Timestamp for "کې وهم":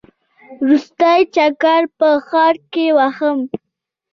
2.71-3.37